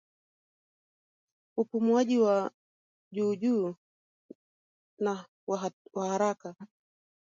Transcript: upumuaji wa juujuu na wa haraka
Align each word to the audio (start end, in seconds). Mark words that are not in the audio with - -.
upumuaji 1.57 2.19
wa 2.19 2.51
juujuu 3.11 3.75
na 4.99 5.25
wa 5.93 6.07
haraka 6.09 6.55